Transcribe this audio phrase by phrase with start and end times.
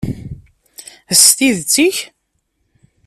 [1.21, 1.97] S tidet-ik?